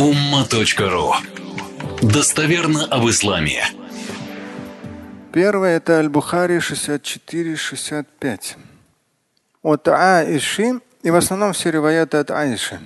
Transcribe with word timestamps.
umma.ru 0.00 1.12
Достоверно 2.00 2.86
об 2.86 3.06
исламе. 3.10 3.62
Первое– 5.30 5.76
это 5.78 5.98
Аль-Бухари 5.98 6.56
64-65. 6.56 8.56
От 9.62 9.88
Аиши, 9.88 10.80
и 11.02 11.10
в 11.10 11.16
основном 11.16 11.52
все 11.52 11.70
риваяты 11.70 12.16
от 12.16 12.30
Аиши. 12.30 12.80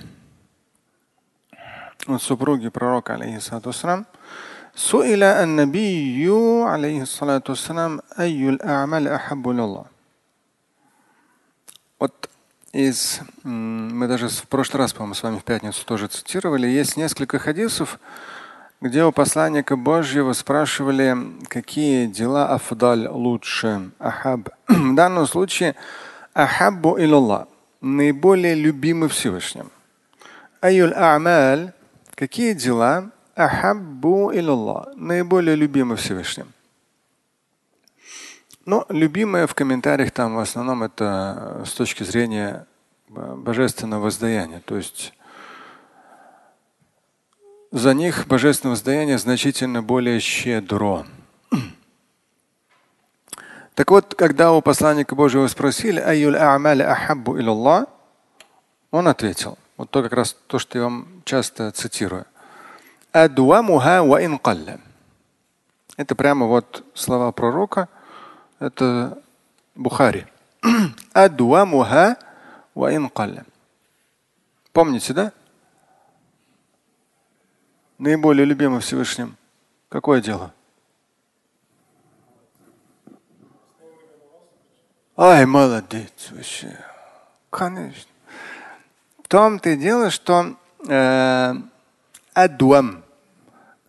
От 2.05 2.21
супруги 2.21 2.67
пророка, 2.67 3.13
алейхиссалату 3.13 3.69
ассалам. 3.69 4.05
Суиля 4.73 5.41
ан-набию, 5.41 6.67
алейхиссалату 6.67 7.53
ассалам, 7.53 8.01
айюль 8.17 8.59
а'маль 8.61 9.07
ахаббу 9.07 9.53
лиллах 9.53 9.87
из, 12.75 13.21
мы 13.43 14.07
даже 14.07 14.27
в 14.27 14.47
прошлый 14.49 14.81
раз, 14.81 14.91
по-моему, 14.91 15.15
с 15.15 15.23
вами 15.23 15.39
в 15.39 15.43
пятницу 15.43 15.85
тоже 15.85 16.07
цитировали, 16.07 16.67
есть 16.67 16.97
несколько 16.97 17.39
хадисов, 17.39 17.99
где 18.81 19.05
у 19.05 19.13
посланника 19.13 19.77
Божьего 19.77 20.33
спрашивали, 20.33 21.15
какие 21.47 22.07
дела 22.07 22.49
афдаль 22.53 23.07
лучше, 23.07 23.91
ахаб. 23.97 24.49
В 24.67 24.93
данном 24.93 25.25
случае 25.25 25.75
ахаббу 26.33 26.99
илаллах, 26.99 27.47
наиболее 27.79 28.55
любимый 28.55 29.07
Всевышним. 29.07 29.71
Аюль 30.59 30.93
а'маль, 30.93 31.71
какие 32.13 32.53
дела 32.53 33.09
ахаббу 33.37 34.33
илаллах, 34.33 34.89
наиболее 34.97 35.55
любимый 35.55 35.95
Всевышним. 35.95 36.47
Но 38.65 38.85
любимое 38.89 39.45
в 39.45 39.53
комментариях 39.53 40.11
там 40.11 40.35
в 40.35 40.39
основном 40.39 40.81
это 40.81 41.61
с 41.65 41.73
точки 41.73 42.03
зрения 42.03 42.65
божественного 43.07 44.01
воздаяния. 44.01 44.61
То 44.65 44.77
есть 44.77 45.13
за 47.71 47.93
них 47.93 48.25
божественное 48.27 48.71
воздаяние 48.71 49.19
значительно 49.19 49.83
более 49.83 50.19
щедро. 50.19 51.05
Так 53.75 53.91
вот, 53.91 54.15
когда 54.15 54.53
у 54.53 54.61
посланника 54.61 55.15
Божьего 55.15 55.45
спросили, 55.47 56.01
он 58.91 59.07
ответил, 59.07 59.57
вот 59.77 59.91
то 59.91 60.01
как 60.01 60.13
раз 60.13 60.37
то, 60.47 60.57
что 60.57 60.77
я 60.77 60.85
вам 60.85 61.21
часто 61.25 61.71
цитирую. 61.71 62.25
Это 63.11 63.29
прямо 66.15 66.45
вот 66.45 66.85
слова 66.93 67.33
пророка, 67.33 67.89
это 68.59 69.21
Бухари. 69.75 70.25
Помните, 74.73 75.13
да? 75.13 75.31
Наиболее 77.97 78.45
любимый 78.45 78.81
Всевышним. 78.81 79.37
Какое 79.89 80.21
дело? 80.21 80.53
Ай, 85.17 85.45
молодец 85.45 86.29
вообще. 86.31 86.77
Конечно. 87.49 88.11
В 89.23 89.29
том-то 89.29 89.69
и 89.69 89.77
дело, 89.77 90.09
что 90.09 90.57
э, 90.87 91.53
адуам. 92.33 93.03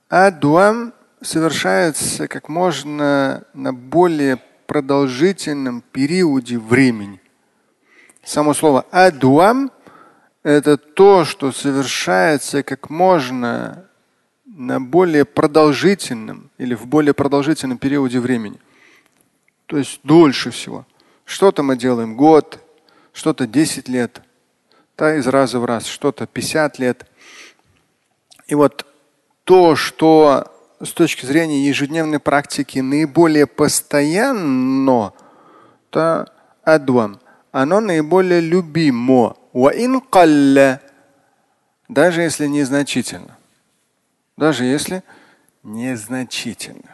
Адуам 0.08 0.94
совершается 1.20 2.28
как 2.28 2.48
можно 2.48 3.42
на 3.54 3.72
более 3.74 4.40
продолжительном 4.76 5.80
периоде 5.80 6.58
времени. 6.58 7.18
Само 8.22 8.52
слово 8.52 8.84
адуам– 8.90 9.70
это 10.42 10.76
то, 10.76 11.24
что 11.24 11.50
совершается 11.50 12.62
как 12.62 12.90
можно 12.90 13.88
на 14.44 14.78
более 14.78 15.24
продолжительном 15.24 16.50
или 16.58 16.74
в 16.74 16.86
более 16.86 17.14
продолжительном 17.14 17.78
периоде 17.78 18.20
времени. 18.20 18.58
То 19.64 19.78
есть 19.78 20.00
дольше 20.02 20.50
всего. 20.50 20.84
Что-то 21.24 21.62
мы 21.62 21.78
делаем 21.78 22.14
год, 22.14 22.60
что-то 23.14 23.46
10 23.46 23.88
лет, 23.88 24.20
да, 24.98 25.16
из 25.16 25.26
раза 25.26 25.58
в 25.58 25.64
раз, 25.64 25.86
что-то 25.86 26.26
50 26.26 26.78
лет. 26.80 27.06
И 28.46 28.54
вот 28.54 28.84
то, 29.44 29.74
что 29.74 30.52
с 30.80 30.92
точки 30.92 31.24
зрения 31.24 31.66
ежедневной 31.66 32.18
практики 32.18 32.80
наиболее 32.80 33.46
постоянно, 33.46 35.12
то 35.90 36.30
адвам, 36.62 37.20
оно 37.52 37.80
наиболее 37.80 38.40
любимо. 38.40 39.36
Даже 41.88 42.22
если 42.22 42.46
незначительно. 42.46 43.38
Даже 44.36 44.64
если 44.64 45.02
незначительно. 45.62 46.90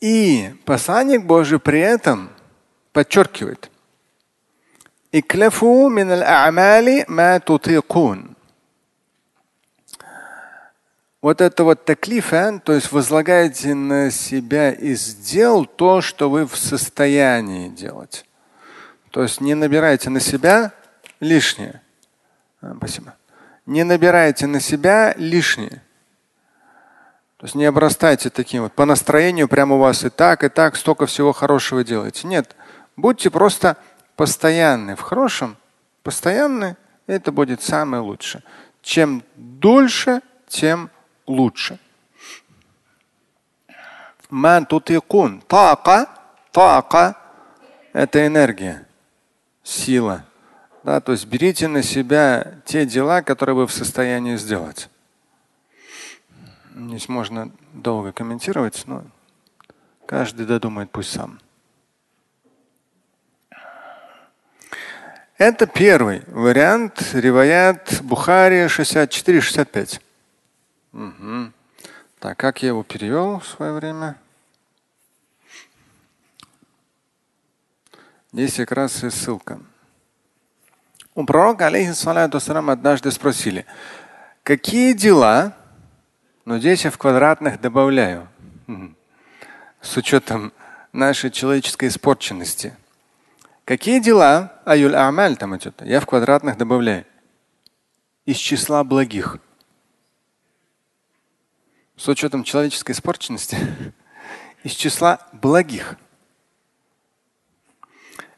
И 0.00 0.54
посланник 0.64 1.24
Божий 1.24 1.58
при 1.58 1.80
этом 1.80 2.30
подчеркивает– 2.92 3.70
اكلفوا 5.13 5.89
من 5.89 6.11
الأعمال 6.11 7.05
ما 7.07 7.37
تطيقون. 7.37 8.33
Вот 11.21 11.39
это 11.39 11.63
вот 11.63 11.85
таклифа, 11.85 12.59
то 12.65 12.73
есть 12.73 12.91
возлагаете 12.91 13.73
на 13.73 14.11
себя 14.11 14.71
из 14.71 15.15
дел 15.15 15.65
то, 15.65 16.01
что 16.01 16.29
вы 16.29 16.45
в 16.45 16.57
состоянии 16.57 17.69
делать. 17.69 18.25
То 19.09 19.23
есть 19.23 19.39
не 19.39 19.53
набирайте 19.53 20.09
на 20.09 20.19
себя 20.19 20.73
лишнее. 21.21 21.81
А, 22.61 22.75
спасибо. 22.75 23.15
Не 23.65 23.83
набирайте 23.83 24.47
на 24.47 24.59
себя 24.59 25.13
лишнее. 25.15 25.81
То 27.37 27.45
есть 27.45 27.55
не 27.55 27.65
обрастайте 27.65 28.29
таким 28.29 28.63
вот 28.63 28.73
по 28.73 28.83
настроению 28.83 29.47
прямо 29.47 29.75
у 29.75 29.79
вас 29.79 30.03
и 30.03 30.09
так, 30.09 30.43
и 30.43 30.49
так 30.49 30.75
столько 30.75 31.05
всего 31.05 31.31
хорошего 31.31 31.85
делаете. 31.85 32.27
Нет. 32.27 32.53
Будьте 32.97 33.29
просто 33.29 33.77
постоянный 34.18 34.96
в 34.96 35.00
хорошем, 35.00 35.56
постоянный 36.02 36.74
это 37.06 37.30
будет 37.30 37.62
самое 37.62 38.02
лучшее. 38.02 38.42
Чем 38.82 39.22
дольше, 39.36 40.22
тем 40.48 40.90
лучше. 41.26 41.78
Ман 44.28 44.66
тутикун. 44.66 45.40
Така. 45.46 46.08
Така– 46.50 47.14
это 47.92 48.26
энергия, 48.26 48.86
сила. 49.62 50.24
Да, 50.82 51.00
то 51.00 51.12
есть 51.12 51.26
берите 51.26 51.68
на 51.68 51.82
себя 51.82 52.54
те 52.64 52.86
дела, 52.86 53.22
которые 53.22 53.54
вы 53.54 53.66
в 53.66 53.72
состоянии 53.72 54.36
сделать. 54.36 54.88
Здесь 56.74 57.08
можно 57.08 57.52
долго 57.72 58.12
комментировать, 58.12 58.82
но 58.86 59.04
каждый 60.06 60.46
додумает 60.46 60.90
пусть 60.90 61.12
сам. 61.12 61.38
Это 65.38 65.68
первый 65.68 66.24
вариант 66.26 67.00
Риваят 67.12 68.00
Бухари 68.02 68.64
64-65. 68.64 70.00
Угу. 70.92 71.52
Так, 72.18 72.36
как 72.36 72.60
я 72.64 72.70
его 72.70 72.82
перевел 72.82 73.38
в 73.38 73.46
свое 73.46 73.72
время? 73.72 74.16
Здесь 78.32 78.56
как 78.56 78.72
раз 78.72 79.04
и 79.04 79.10
ссылка. 79.10 79.60
У 81.14 81.24
пророка, 81.24 81.68
алейхиссалату 81.68 82.40
однажды 82.68 83.12
спросили, 83.12 83.64
какие 84.42 84.92
дела, 84.92 85.56
но 86.46 86.58
здесь 86.58 86.84
я 86.84 86.90
в 86.90 86.98
квадратных 86.98 87.60
добавляю, 87.60 88.28
с 89.80 89.96
учетом 89.96 90.52
нашей 90.92 91.30
человеческой 91.30 91.90
испорченности– 91.90 92.76
Какие 93.68 94.00
дела? 94.00 94.54
Аюль 94.64 94.96
амаль 94.96 95.36
там 95.36 95.54
идет. 95.54 95.82
Я 95.82 96.00
в 96.00 96.06
квадратных 96.06 96.56
добавляю. 96.56 97.04
Из 98.24 98.38
числа 98.38 98.82
благих. 98.82 99.36
С 101.94 102.08
учетом 102.08 102.44
человеческой 102.44 102.92
испорченности. 102.92 103.58
Из 104.64 104.72
числа 104.72 105.18
благих. 105.32 105.96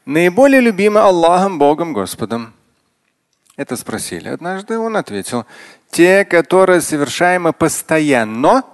Наиболее 0.03 0.59
любимый 0.59 1.01
Аллахом, 1.01 1.59
Богом, 1.59 1.93
Господом. 1.93 2.53
Это 3.55 3.77
спросили. 3.77 4.27
Однажды 4.27 4.77
он 4.77 4.97
ответил, 4.97 5.45
те, 5.91 6.25
которые 6.25 6.81
совершаемы 6.81 7.53
постоянно, 7.53 8.65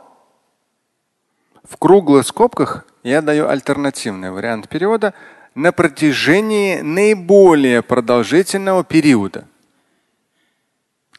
в 1.63 1.77
круглых 1.77 2.25
скобках 2.25 2.83
я 3.03 3.21
даю 3.21 3.47
альтернативный 3.47 4.31
вариант 4.31 4.67
перевода– 4.67 5.13
на 5.57 5.71
протяжении 5.71 6.81
наиболее 6.81 7.81
продолжительного 7.81 8.83
периода. 8.83 9.47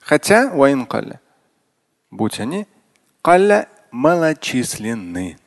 Хотя 0.01 0.53
калля, 0.87 1.21
будь 2.13 2.39
они 2.39 2.69
калля 3.21 3.69
малочисленны. 3.91 5.39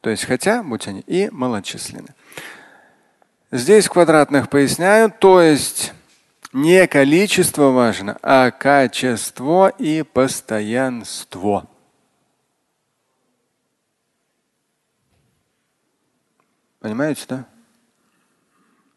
То 0.00 0.08
есть 0.08 0.24
хотя, 0.24 0.62
будь 0.62 0.88
они 0.88 1.00
и 1.00 1.28
малочисленны. 1.30 2.14
Здесь 3.50 3.86
квадратных 3.86 4.48
поясняют, 4.48 5.18
то 5.18 5.42
есть 5.42 5.92
не 6.54 6.86
количество 6.86 7.68
важно, 7.70 8.18
а 8.22 8.50
качество 8.50 9.68
и 9.68 10.02
постоянство. 10.02 11.68
Понимаете, 16.80 17.26
да? 17.28 17.46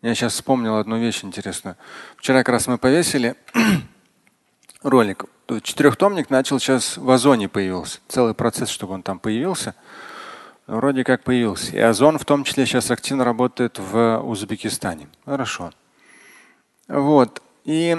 Я 0.05 0.13
сейчас 0.13 0.33
вспомнил 0.33 0.77
одну 0.77 0.99
вещь 0.99 1.23
интересную. 1.23 1.77
Вчера 2.17 2.43
как 2.43 2.49
раз 2.49 2.67
мы 2.67 2.77
повесили 2.77 3.35
ролик. 4.83 5.25
Четырехтомник 5.63 6.29
начал 6.29 6.59
сейчас 6.59 6.97
в 6.97 7.09
Озоне 7.09 7.49
появился. 7.49 8.01
Целый 8.07 8.35
процесс, 8.35 8.69
чтобы 8.69 8.93
он 8.93 9.01
там 9.01 9.17
появился. 9.17 9.73
Вроде 10.67 11.03
как 11.03 11.23
появился. 11.23 11.75
И 11.75 11.79
Озон 11.79 12.19
в 12.19 12.25
том 12.25 12.43
числе 12.43 12.67
сейчас 12.67 12.91
активно 12.91 13.23
работает 13.23 13.79
в 13.79 14.19
Узбекистане. 14.19 15.07
Хорошо. 15.25 15.71
Вот. 16.87 17.41
И, 17.63 17.97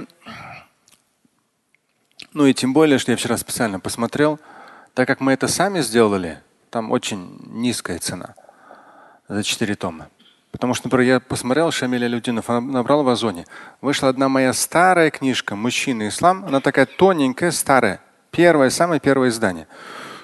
ну 2.33 2.47
и 2.47 2.55
тем 2.55 2.73
более, 2.73 3.01
что 3.01 3.11
я 3.11 3.17
вчера 3.17 3.37
специально 3.37 3.81
посмотрел, 3.81 4.39
так 4.95 5.09
как 5.09 5.19
мы 5.19 5.33
это 5.33 5.49
сами 5.49 5.81
сделали, 5.81 6.41
там 6.71 6.93
очень 6.93 7.41
низкая 7.47 7.99
цена 7.99 8.37
за 9.27 9.43
4 9.43 9.75
тома. 9.75 10.09
Потому 10.51 10.75
что, 10.75 10.87
например, 10.87 11.15
я 11.15 11.21
посмотрел 11.21 11.71
Шамиля 11.71 12.07
Людинов, 12.07 12.49
набрал 12.49 13.03
в 13.03 13.09
Озоне. 13.09 13.47
Вышла 13.81 14.09
одна 14.09 14.29
моя 14.29 14.53
старая 14.53 15.11
книжка 15.11 15.55
«Мужчина 15.55 16.05
и 16.05 16.09
ислам». 16.09 16.45
Она 16.45 16.61
такая 16.61 16.87
тоненькая, 16.87 17.51
старая. 17.51 18.01
Первое, 18.31 18.71
самое 18.71 19.01
первое 19.01 19.29
издание. 19.29 19.67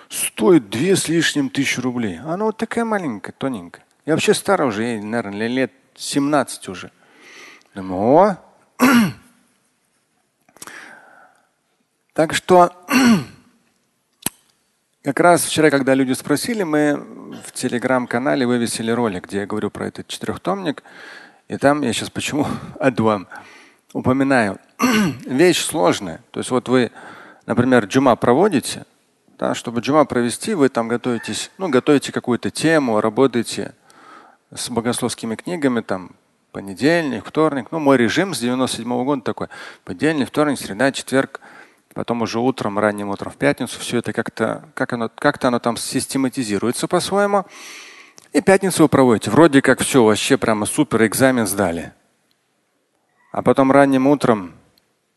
Стоит 0.08 0.70
две 0.70 0.96
с 0.96 1.08
лишним 1.08 1.48
тысячи 1.48 1.80
рублей. 1.80 2.18
Она 2.20 2.44
вот 2.44 2.56
такая 2.56 2.84
маленькая, 2.84 3.32
тоненькая. 3.32 3.84
Я 4.04 4.14
вообще 4.14 4.34
старая 4.34 4.68
уже, 4.68 4.82
ей, 4.84 5.00
наверное, 5.00 5.48
лет 5.48 5.72
17 5.96 6.68
уже. 6.68 6.90
Думаю, 7.74 8.02
о. 8.02 8.36
так 12.12 12.34
что 12.34 12.72
как 15.02 15.18
раз 15.18 15.44
вчера, 15.44 15.70
когда 15.70 15.94
люди 15.94 16.12
спросили, 16.12 16.62
мы 16.62 16.96
в 17.44 17.52
телеграм-канале 17.52 18.46
вывесили 18.46 18.90
ролик, 18.90 19.26
где 19.26 19.38
я 19.38 19.46
говорю 19.46 19.70
про 19.70 19.88
этот 19.88 20.06
четырехтомник. 20.06 20.82
И 21.48 21.56
там 21.56 21.82
я 21.82 21.92
сейчас 21.92 22.08
почему 22.08 22.46
адуам 22.80 23.26
упоминаю. 23.92 24.58
Вещь 25.26 25.64
сложная. 25.64 26.20
То 26.30 26.38
есть 26.38 26.50
вот 26.50 26.68
вы, 26.68 26.92
например, 27.46 27.86
джума 27.86 28.14
проводите, 28.14 28.84
да, 29.38 29.54
чтобы 29.54 29.80
джума 29.80 30.04
провести, 30.04 30.54
вы 30.54 30.68
там 30.68 30.86
готовитесь, 30.86 31.50
ну, 31.58 31.68
готовите 31.68 32.12
какую-то 32.12 32.50
тему, 32.50 33.00
работаете 33.00 33.74
с 34.54 34.70
богословскими 34.70 35.34
книгами, 35.34 35.80
там, 35.80 36.12
понедельник, 36.52 37.26
вторник. 37.26 37.68
Ну, 37.72 37.80
мой 37.80 37.96
режим 37.96 38.34
с 38.34 38.38
97 38.38 38.86
-го 38.86 39.04
года 39.04 39.22
такой. 39.22 39.48
Понедельник, 39.84 40.28
вторник, 40.28 40.60
среда, 40.60 40.92
четверг– 40.92 41.40
потом 41.94 42.22
уже 42.22 42.38
утром, 42.38 42.78
ранним 42.78 43.10
утром 43.10 43.32
в 43.32 43.36
пятницу 43.36 43.78
все 43.78 43.98
это 43.98 44.12
как-то 44.12 44.68
как 44.74 44.92
оно, 44.92 45.10
как 45.14 45.42
оно 45.44 45.58
там 45.58 45.76
систематизируется 45.76 46.88
по-своему. 46.88 47.44
И 48.32 48.40
пятницу 48.40 48.84
вы 48.84 48.88
проводите. 48.88 49.30
Вроде 49.30 49.60
как 49.60 49.80
все, 49.80 50.02
вообще 50.02 50.38
прямо 50.38 50.64
супер, 50.64 51.04
экзамен 51.04 51.46
сдали. 51.46 51.92
А 53.30 53.42
потом 53.42 53.70
ранним 53.70 54.06
утром 54.06 54.54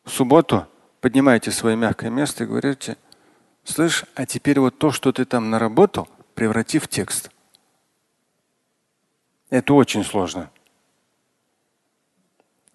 в 0.04 0.12
субботу 0.12 0.68
поднимаете 1.00 1.52
свое 1.52 1.78
мягкое 1.78 2.10
место 2.10 2.44
и 2.44 2.48
говорите, 2.48 2.98
слышь, 3.64 4.04
а 4.16 4.26
теперь 4.26 4.60
вот 4.60 4.78
то, 4.78 4.92
что 4.92 5.14
ты 5.14 5.24
там 5.26 5.50
наработал, 5.50 6.10
преврати 6.34 6.80
в 6.80 6.88
текст. 6.88 7.32
Это 9.50 9.74
очень 9.74 10.04
сложно. 10.04 10.50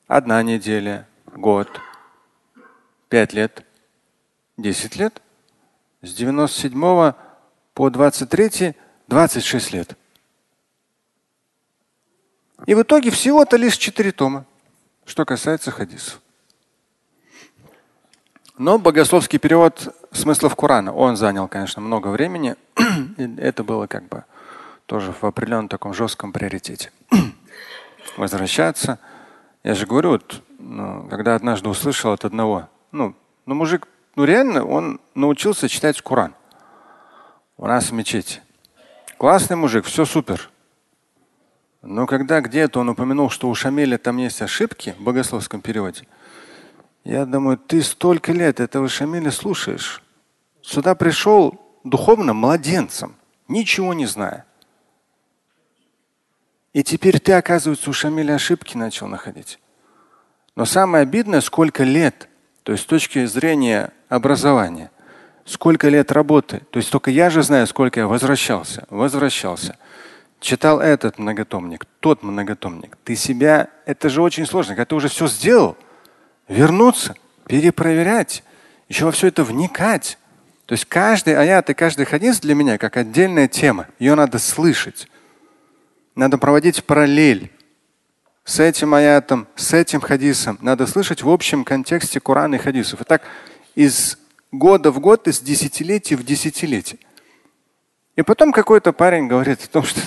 Одна 0.07 0.43
неделя, 0.43 1.07
год, 1.27 1.69
пять 3.09 3.35
лет– 3.35 3.65
10 4.63 4.97
лет. 4.97 5.23
С 6.03 6.15
97 6.15 7.13
по 7.75 7.91
23 7.91 8.75
26 9.09 9.73
лет. 9.73 9.97
И 12.67 12.75
в 12.75 12.83
итоге 12.83 13.11
всего-то 13.11 13.57
лишь 13.57 13.77
4 13.77 14.13
тома, 14.13 14.45
что 15.05 15.25
касается 15.25 15.71
хадисов. 15.71 16.21
Но 18.57 18.79
богословский 18.79 19.39
перевод 19.39 19.95
смыслов 20.13 20.55
Корана, 20.55 20.93
он 20.95 21.17
занял, 21.17 21.49
конечно, 21.49 21.81
много 21.81 22.09
времени. 22.09 22.57
Это 23.39 23.65
было 23.65 23.87
как 23.87 24.07
бы 24.09 24.25
тоже 24.87 25.13
в 25.13 25.25
определенном 25.25 25.69
таком 25.69 25.95
жестком 25.95 26.33
приоритете. 26.33 26.93
Возвращаться. 28.17 28.99
Я 29.65 29.75
же 29.75 29.87
говорю, 29.87 30.11
вот, 30.11 30.43
ну, 30.59 31.07
когда 31.09 31.35
однажды 31.35 31.69
услышал 31.69 32.13
от 32.13 32.25
одного, 32.25 32.69
ну, 32.93 33.15
ну 33.47 33.55
мужик 33.55 33.89
ну 34.21 34.27
реально 34.27 34.67
он 34.67 35.01
научился 35.15 35.67
читать 35.67 36.03
Коран. 36.03 36.35
У 37.57 37.67
нас 37.67 37.89
в 37.89 37.95
мечети. 37.95 38.43
Классный 39.17 39.57
мужик, 39.57 39.87
все 39.87 40.05
супер. 40.05 40.51
Но 41.81 42.07
когда 42.07 42.43
где-то 42.43 42.81
он 42.81 42.91
упомянул, 42.91 43.31
что 43.31 43.49
у 43.49 43.55
Шамиля 43.55 43.97
там 43.97 44.19
есть 44.19 44.43
ошибки 44.43 44.95
в 44.99 45.03
богословском 45.03 45.63
переводе, 45.63 46.03
я 47.03 47.25
думаю, 47.25 47.57
ты 47.57 47.81
столько 47.81 48.33
лет 48.33 48.61
этого 48.61 48.91
Шамиля 48.91 49.31
слушаешь. 49.31 50.03
Сюда 50.61 50.95
пришел 50.95 51.59
духовно 51.83 52.35
младенцем, 52.35 53.17
ничего 53.49 53.95
не 53.95 54.05
зная. 54.05 54.45
И 56.75 56.83
теперь 56.83 57.21
ты, 57.21 57.33
оказывается, 57.33 57.89
у 57.89 57.95
Шамиля 57.95 58.35
ошибки 58.35 58.77
начал 58.77 59.07
находить. 59.07 59.59
Но 60.57 60.67
самое 60.67 61.05
обидное, 61.05 61.41
сколько 61.41 61.85
лет, 61.85 62.29
то 62.63 62.73
есть 62.73 62.85
с 62.85 62.87
точки 62.87 63.25
зрения 63.27 63.93
образования. 64.09 64.91
Сколько 65.45 65.89
лет 65.89 66.13
работы. 66.13 66.63
То 66.71 66.79
есть 66.79 66.91
только 66.91 67.11
я 67.11 67.31
же 67.31 67.43
знаю, 67.43 67.67
сколько 67.67 68.01
я 68.01 68.07
возвращался, 68.07 68.87
возвращался. 68.91 69.77
Читал 70.39 70.81
этот 70.81 71.19
многотомник, 71.19 71.85
тот 72.01 72.23
многотомник. 72.23 72.97
Ты 73.05 73.17
себя, 73.17 73.69
это 73.85 74.09
же 74.09 74.23
очень 74.23 74.47
сложно. 74.47 74.75
Когда 74.75 74.87
ты 74.87 74.95
уже 74.95 75.09
все 75.09 75.27
сделал, 75.27 75.77
вернуться, 76.49 77.15
перепроверять, 77.47 78.45
еще 78.89 79.07
во 79.07 79.13
все 79.13 79.29
это 79.29 79.45
вникать. 79.45 80.19
То 80.67 80.75
есть 80.75 80.85
каждый 80.85 81.37
аят 81.37 81.69
и 81.71 81.75
каждый 81.75 82.05
хадис 82.05 82.41
для 82.41 82.55
меня 82.55 82.79
как 82.79 82.97
отдельная 82.97 83.49
тема. 83.49 83.89
Ее 83.99 84.15
надо 84.15 84.39
слышать. 84.39 85.09
Надо 86.15 86.39
проводить 86.39 86.85
параллель 86.85 87.51
с 88.51 88.59
этим 88.59 88.95
аятом, 88.95 89.47
с 89.55 89.73
этим 89.73 90.01
хадисом. 90.01 90.59
Надо 90.61 90.89
слышать 90.89 91.23
в 91.23 91.31
общем 91.31 91.63
контексте 91.63 92.19
Корана 92.19 92.57
и 92.57 92.59
хадисов. 92.59 93.01
Итак, 93.03 93.23
из 93.77 94.19
года 94.51 94.91
в 94.91 94.99
год, 94.99 95.29
из 95.29 95.39
десятилетия 95.39 96.17
в 96.17 96.25
десятилетие. 96.25 96.99
И 98.17 98.23
потом 98.23 98.51
какой-то 98.51 98.93
парень 98.93 99.29
говорит 99.29 99.63
о 99.63 99.69
том, 99.69 99.85
что 99.85 100.01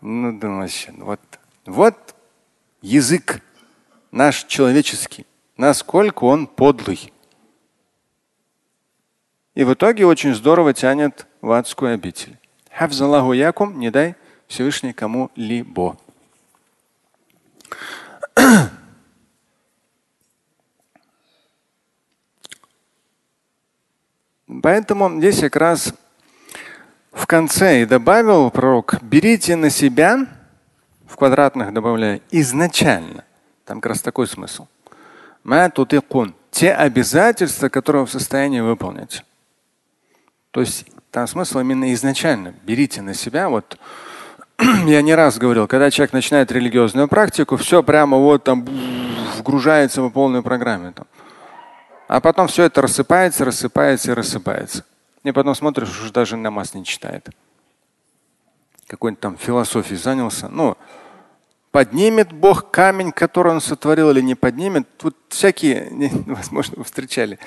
ну 0.00 0.38
думаешь, 0.38 0.86
вот, 0.98 1.18
вот 1.64 2.14
язык 2.82 3.40
наш 4.12 4.44
человеческий, 4.44 5.26
насколько 5.56 6.22
он 6.22 6.46
подлый. 6.46 7.12
И 9.56 9.64
в 9.64 9.74
итоге 9.74 10.06
очень 10.06 10.36
здорово 10.36 10.72
тянет 10.72 11.26
в 11.40 11.50
адскую 11.50 11.94
обитель. 11.94 12.38
Хавзаллаху 12.70 13.32
якум, 13.32 13.80
не 13.80 13.90
дай 13.90 14.14
Всевышний 14.46 14.92
кому-либо. 14.92 15.96
Поэтому 24.62 25.18
здесь 25.18 25.40
как 25.40 25.56
раз 25.56 25.94
в 27.12 27.26
конце 27.26 27.82
и 27.82 27.86
добавил 27.86 28.50
пророк, 28.50 29.02
берите 29.02 29.56
на 29.56 29.70
себя, 29.70 30.26
в 31.06 31.16
квадратных 31.16 31.72
добавляю, 31.72 32.20
изначально. 32.30 33.24
Там 33.64 33.80
как 33.80 33.90
раз 33.90 34.02
такой 34.02 34.26
смысл. 34.26 34.66
Те 36.50 36.72
обязательства, 36.72 37.68
которые 37.68 38.02
вы 38.02 38.06
в 38.06 38.10
состоянии 38.10 38.60
выполнить. 38.60 39.24
То 40.50 40.60
есть 40.60 40.86
там 41.10 41.26
смысл 41.26 41.60
именно 41.60 41.92
изначально. 41.94 42.54
Берите 42.64 43.02
на 43.02 43.14
себя. 43.14 43.48
Вот 43.48 43.78
я 44.86 45.02
не 45.02 45.14
раз 45.14 45.38
говорил, 45.38 45.66
когда 45.66 45.90
человек 45.90 46.12
начинает 46.12 46.50
религиозную 46.50 47.08
практику, 47.08 47.56
все 47.56 47.82
прямо 47.82 48.16
вот 48.16 48.44
там 48.44 48.64
вгружается 49.36 50.00
по 50.00 50.10
полной 50.10 50.42
программе. 50.42 50.92
Там. 50.92 51.06
А 52.08 52.20
потом 52.20 52.48
все 52.48 52.64
это 52.64 52.82
рассыпается, 52.82 53.44
рассыпается 53.44 54.12
и 54.12 54.14
рассыпается. 54.14 54.84
И 55.24 55.32
потом 55.32 55.54
смотришь, 55.54 56.00
уже 56.00 56.12
даже 56.12 56.36
намаз 56.36 56.74
не 56.74 56.84
читает. 56.84 57.28
Какой-нибудь 58.86 59.20
там 59.20 59.36
философией 59.36 59.98
занялся. 59.98 60.48
Ну, 60.48 60.76
поднимет 61.72 62.32
Бог 62.32 62.70
камень, 62.70 63.10
который 63.10 63.52
он 63.52 63.60
сотворил, 63.60 64.10
или 64.10 64.20
не 64.20 64.36
поднимет. 64.36 64.86
Тут 64.96 65.16
всякие, 65.28 65.88
возможно, 66.26 66.76
вы 66.78 66.84
встречали. 66.84 67.38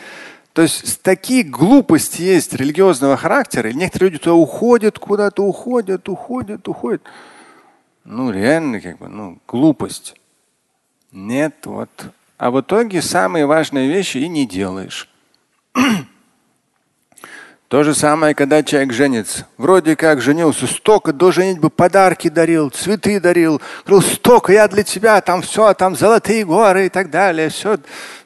То 0.53 0.63
есть 0.63 1.01
такие 1.01 1.43
глупости 1.43 2.21
есть 2.21 2.53
религиозного 2.53 3.17
характера, 3.17 3.69
и 3.69 3.73
некоторые 3.73 4.11
люди 4.11 4.23
туда 4.23 4.35
уходят, 4.35 4.97
куда-то 4.99 5.43
уходят, 5.43 6.09
уходят, 6.09 6.67
уходят. 6.67 7.01
ну 8.03 8.31
реально 8.31 8.81
как 8.81 8.97
бы, 8.97 9.07
ну 9.07 9.37
глупость. 9.47 10.15
Нет, 11.11 11.55
вот. 11.65 11.89
А 12.37 12.51
в 12.51 12.61
итоге 12.61 13.01
самые 13.01 13.45
важные 13.45 13.89
вещи 13.89 14.17
и 14.17 14.27
не 14.27 14.47
делаешь. 14.47 15.09
То 17.67 17.83
же 17.83 17.93
самое, 17.93 18.33
когда 18.33 18.63
человек 18.63 18.93
женится. 18.93 19.45
Вроде 19.57 19.95
как 19.95 20.21
женился, 20.21 20.65
столько 20.65 21.13
до 21.13 21.31
женитьбы 21.31 21.69
подарки 21.69 22.27
дарил, 22.27 22.71
цветы 22.71 23.19
дарил. 23.19 23.61
Говорил, 23.85 24.09
столько 24.09 24.51
я 24.53 24.67
для 24.67 24.81
тебя, 24.81 25.21
там 25.21 25.43
все, 25.43 25.75
там 25.75 25.95
золотые 25.95 26.45
горы 26.45 26.87
и 26.87 26.89
так 26.89 27.11
далее. 27.11 27.49
Все 27.49 27.77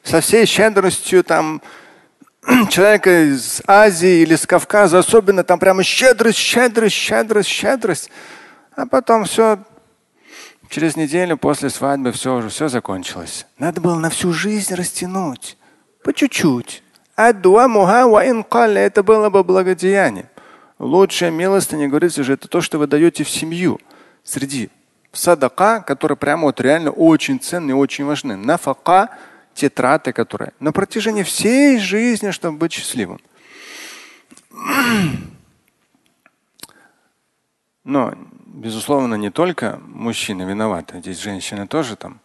со 0.02 0.22
всей 0.22 0.46
щедростью 0.46 1.26
там 1.26 1.62
человека 2.70 3.30
из 3.30 3.62
Азии 3.68 4.22
или 4.22 4.36
с 4.36 4.46
Кавказа, 4.46 5.00
особенно 5.00 5.44
там 5.44 5.60
прямо 5.60 5.84
щедрость, 5.84 6.38
щедрость, 6.38 6.96
щедрость, 6.96 7.50
щедрость. 7.50 8.10
А 8.76 8.86
потом 8.86 9.26
все, 9.26 9.60
через 10.70 10.96
неделю 10.96 11.38
после 11.38 11.70
свадьбы 11.70 12.12
все 12.12 12.36
уже 12.36 12.50
все 12.50 12.68
закончилось. 12.68 13.46
Надо 13.58 13.80
было 13.82 13.96
на 13.96 14.10
всю 14.10 14.34
жизнь 14.34 14.74
растянуть. 14.74 15.58
По 16.04 16.14
чуть-чуть. 16.14 16.84
Это 17.16 19.04
было 19.04 19.30
бы 19.30 19.44
благодеяние. 19.44 20.30
Лучшая 20.80 21.32
милостыня, 21.32 21.88
говорится 21.88 22.24
же, 22.24 22.34
это 22.34 22.48
то, 22.48 22.60
что 22.60 22.78
вы 22.78 22.88
даете 22.88 23.24
в 23.24 23.30
семью. 23.30 23.80
Среди 24.24 24.70
садака, 25.14 25.80
которые 25.80 26.18
прямо 26.18 26.44
вот 26.46 26.60
реально 26.60 26.92
очень 26.92 27.40
ценные, 27.40 27.76
очень 27.76 28.04
важны. 28.04 28.36
Нафака, 28.36 29.10
те 29.54 29.70
траты, 29.70 30.14
которые 30.14 30.54
на 30.60 30.72
протяжении 30.72 31.24
всей 31.24 31.80
жизни, 31.80 32.32
чтобы 32.32 32.58
быть 32.58 32.74
счастливым. 32.74 33.20
Но, 37.84 38.14
безусловно, 38.46 39.16
не 39.16 39.30
только 39.30 39.80
мужчины 39.86 40.44
виноваты, 40.44 41.00
здесь 41.00 41.20
женщины 41.20 41.68
тоже 41.68 41.96
там. 41.96 42.20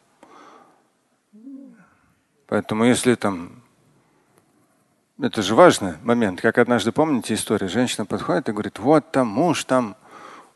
Поэтому 2.46 2.84
если 2.84 3.14
там 3.14 3.58
это 5.20 5.42
же 5.42 5.56
важный 5.56 5.94
момент. 6.04 6.40
Как 6.40 6.58
однажды 6.58 6.92
помните 6.92 7.34
историю, 7.34 7.68
женщина 7.68 8.06
подходит 8.06 8.48
и 8.48 8.52
говорит, 8.52 8.78
вот 8.78 9.10
там 9.10 9.26
муж 9.26 9.64
там 9.64 9.96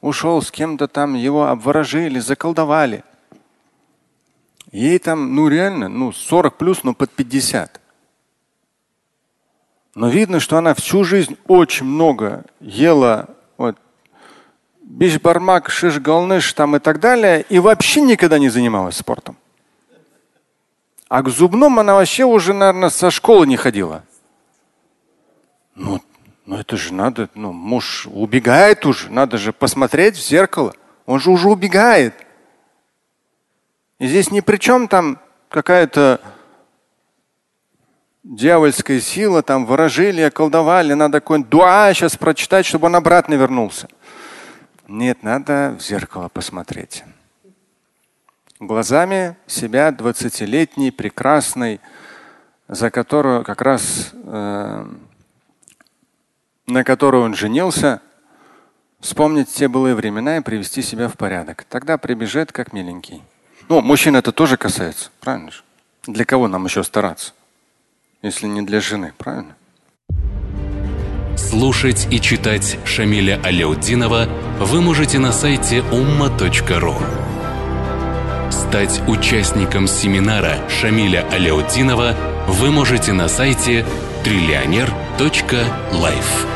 ушел 0.00 0.40
с 0.40 0.52
кем-то 0.52 0.86
там, 0.86 1.14
его 1.14 1.48
обворожили, 1.48 2.20
заколдовали. 2.20 3.02
Ей 4.72 4.98
там, 4.98 5.34
ну 5.34 5.48
реально, 5.48 5.88
ну 5.88 6.12
40 6.12 6.56
плюс, 6.56 6.82
но 6.82 6.94
под 6.94 7.10
50. 7.10 7.78
Но 9.94 10.08
видно, 10.08 10.40
что 10.40 10.56
она 10.56 10.72
всю 10.72 11.04
жизнь 11.04 11.36
очень 11.46 11.84
много 11.84 12.46
ела 12.58 13.28
вот, 13.58 13.76
бишбармак, 14.80 15.68
шиш-галныш 15.68 16.54
там 16.54 16.76
и 16.76 16.78
так 16.78 17.00
далее, 17.00 17.44
и 17.50 17.58
вообще 17.58 18.00
никогда 18.00 18.38
не 18.38 18.48
занималась 18.48 18.96
спортом. 18.96 19.36
А 21.08 21.22
к 21.22 21.28
зубному 21.28 21.80
она 21.80 21.94
вообще 21.94 22.24
уже, 22.24 22.54
наверное, 22.54 22.88
со 22.88 23.10
школы 23.10 23.46
не 23.46 23.58
ходила. 23.58 24.02
Ну, 25.74 26.00
ну 26.46 26.56
это 26.56 26.78
же 26.78 26.94
надо, 26.94 27.28
ну, 27.34 27.52
муж 27.52 28.08
убегает 28.10 28.86
уже, 28.86 29.10
надо 29.10 29.36
же 29.36 29.52
посмотреть 29.52 30.16
в 30.16 30.26
зеркало. 30.26 30.74
Он 31.04 31.20
же 31.20 31.30
уже 31.30 31.50
убегает. 31.50 32.14
И 34.02 34.08
здесь 34.08 34.32
ни 34.32 34.40
при 34.40 34.56
чем 34.56 34.88
там 34.88 35.20
какая-то 35.48 36.20
дьявольская 38.24 38.98
сила, 38.98 39.44
там 39.44 39.64
выражили, 39.64 40.28
колдовали, 40.28 40.92
надо 40.94 41.20
какой-нибудь 41.20 41.48
дуа 41.48 41.94
сейчас 41.94 42.16
прочитать, 42.16 42.66
чтобы 42.66 42.86
он 42.86 42.96
обратно 42.96 43.34
вернулся. 43.34 43.86
Нет, 44.88 45.22
надо 45.22 45.76
в 45.78 45.82
зеркало 45.84 46.28
посмотреть. 46.28 47.04
Глазами 48.58 49.36
себя 49.46 49.90
20-летней, 49.90 50.90
прекрасной, 50.90 51.80
за 52.66 52.90
которую 52.90 53.44
как 53.44 53.62
раз 53.62 54.10
э, 54.14 54.84
на 56.66 56.82
которую 56.82 57.22
он 57.22 57.34
женился, 57.36 58.02
вспомнить 58.98 59.48
те 59.48 59.68
былые 59.68 59.94
времена 59.94 60.38
и 60.38 60.42
привести 60.42 60.82
себя 60.82 61.06
в 61.06 61.16
порядок. 61.16 61.64
Тогда 61.68 61.98
прибежит 61.98 62.50
как 62.50 62.72
миленький. 62.72 63.22
Ну, 63.68 63.80
мужчин 63.80 64.16
это 64.16 64.32
тоже 64.32 64.56
касается, 64.56 65.10
правильно 65.20 65.50
же? 65.50 65.62
Для 66.06 66.24
кого 66.24 66.48
нам 66.48 66.64
еще 66.64 66.82
стараться, 66.82 67.32
если 68.22 68.46
не 68.46 68.62
для 68.62 68.80
жены, 68.80 69.12
правильно? 69.16 69.54
Слушать 71.36 72.08
и 72.10 72.20
читать 72.20 72.78
Шамиля 72.84 73.40
Аляутдинова 73.42 74.26
вы 74.58 74.80
можете 74.80 75.18
на 75.18 75.32
сайте 75.32 75.78
umma.ru. 75.78 76.96
Стать 78.50 79.00
участником 79.08 79.86
семинара 79.86 80.56
Шамиля 80.68 81.26
Аляутдинова 81.30 82.14
вы 82.48 82.70
можете 82.70 83.12
на 83.12 83.28
сайте 83.28 83.86
триллионер.life. 84.24 86.51